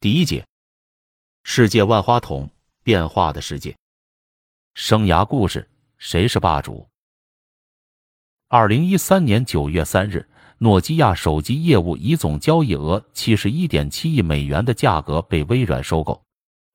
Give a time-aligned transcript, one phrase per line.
[0.00, 0.46] 第一节，
[1.42, 2.48] 世界万花筒，
[2.84, 3.76] 变化的世界。
[4.74, 6.88] 生涯故事：谁是霸主？
[8.46, 10.24] 二零一三年九月三日，
[10.58, 16.22] 诺基亚手机业务以总交易额七十一点七亿美元的价格被微软收购。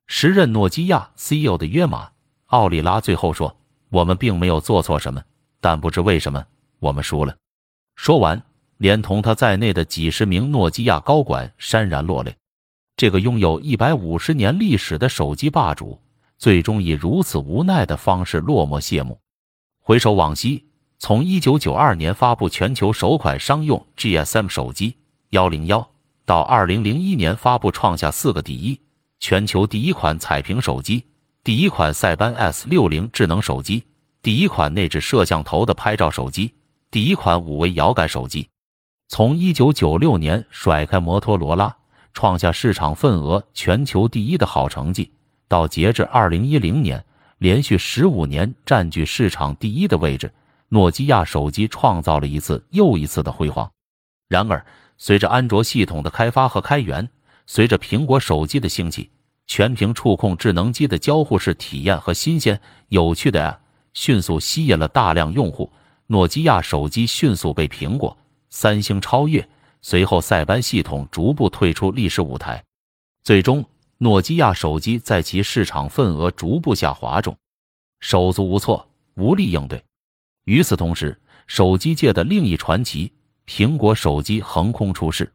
[0.06, 2.08] 时任诺基亚 CEO 的约马·
[2.48, 5.24] 奥里拉最后说：“我们并没有做错什么，
[5.62, 6.46] 但不知为什么
[6.80, 7.34] 我们输了。”
[7.96, 8.44] 说完，
[8.76, 12.36] 连同他在内的几十名诺基亚高管潸然落泪。
[12.96, 16.00] 这个拥有一百五十年历史的手机霸主，
[16.38, 19.20] 最终以如此无奈的方式落寞谢幕。
[19.82, 20.64] 回首往昔，
[21.00, 24.96] 从一九九二年发布全球首款商用 GSM 手机
[25.32, 25.90] 幺零幺，
[26.24, 28.80] 到二零零一年发布创下四个第一：
[29.20, 31.04] 全球第一款彩屏手机、
[31.44, 33.84] 第一款塞班 S 六零智能手机、
[34.22, 36.54] 第一款内置摄像头的拍照手机、
[36.92, 38.48] 第一款五维摇杆手机。
[39.08, 41.76] 从一九九六年甩开摩托罗拉。
[42.14, 45.12] 创下市场份额全球第一的好成绩，
[45.48, 47.04] 到截至二零一零年，
[47.40, 50.32] 连续十五年占据市场第一的位置，
[50.70, 53.70] 诺基亚手机创造了一次又一次的辉煌。
[54.30, 54.66] 然而，
[54.98, 57.10] 随着安卓系统的开发和开源，
[57.46, 59.10] 随着苹果手机的兴起，
[59.48, 63.58] 全屏触控智能机的交互式体验和新鲜有趣的 App
[63.94, 65.72] 迅速吸引了大量用户，
[66.08, 68.16] 诺基亚手机迅速被苹果、
[68.50, 69.48] 三星超越。
[69.86, 72.64] 随后，塞班系统逐步退出历史舞台，
[73.22, 73.66] 最终，
[73.98, 77.38] 诺基亚手机在其市场份额逐步下滑中，
[78.00, 79.84] 手足无措，无力应对。
[80.46, 83.12] 与此同时，手机界的另一传奇——
[83.46, 85.30] 苹果手机横空出世。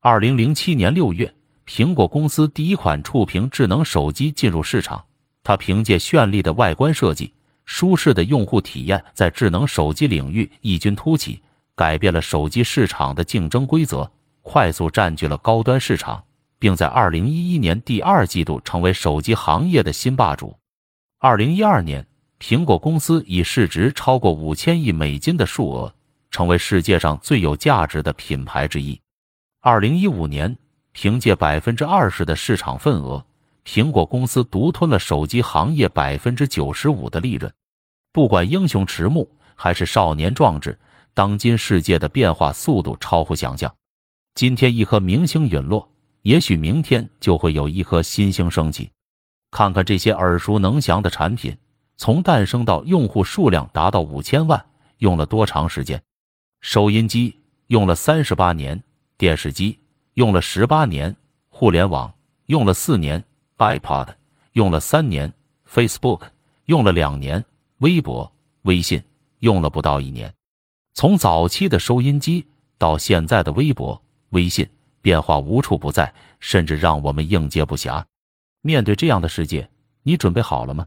[0.00, 1.34] 二零零七年六月，
[1.66, 5.04] 苹果公司第一款触屏智能手机进入市场，
[5.42, 11.42] 它凭借绚丽的外观设计、舒适的用户体验，在智能手机领域异军突起。
[11.80, 16.22] 改变了手机市场的竞争规则，快速占据了高端市场，
[16.58, 20.54] 并在二零一一年第二季度成为手机行业的新霸主。
[21.20, 22.06] 二零一二年，
[22.38, 25.94] 苹果公司以市值超过五千亿美金的数额，
[26.30, 29.00] 成为世界上最有价值的品牌之一。
[29.62, 30.54] 二零一五年，
[30.92, 33.24] 凭借百分之二十的市场份额，
[33.64, 37.50] 苹果公司独吞了手机行业百分之九十五的利润。
[38.12, 40.78] 不管英雄迟暮还是少年壮志。
[41.14, 43.74] 当今世界的变化速度超乎想象，
[44.34, 45.90] 今天一颗明星陨落，
[46.22, 48.90] 也许明天就会有一颗新星升起。
[49.50, 51.56] 看看这些耳熟能详的产品，
[51.96, 54.64] 从诞生到用户数量达到五千万，
[54.98, 56.00] 用了多长时间？
[56.60, 58.80] 收音机用了三十八年，
[59.18, 59.78] 电视机
[60.14, 61.14] 用了十八年，
[61.48, 62.12] 互联网
[62.46, 63.22] 用了四年
[63.58, 64.08] ，iPod
[64.52, 65.32] 用了三年
[65.68, 66.22] ，Facebook
[66.66, 67.44] 用了两年，
[67.78, 68.30] 微博、
[68.62, 69.02] 微信
[69.40, 70.32] 用了不到一年。
[70.92, 72.46] 从早期的收音机
[72.76, 74.68] 到现在的微博、微信，
[75.00, 78.04] 变化无处不在，甚至让我们应接不暇。
[78.62, 79.70] 面对这样的世界，
[80.02, 80.86] 你准备好了吗？